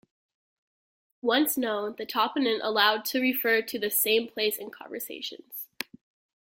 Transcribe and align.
Once 1.21 1.55
known, 1.55 1.93
the 1.95 2.07
toponym 2.07 2.57
allowed 2.63 3.05
to 3.05 3.21
refer 3.21 3.61
to 3.61 3.77
the 3.77 3.91
same 3.91 4.27
place 4.27 4.57
in 4.57 4.71
conversations. 4.71 5.67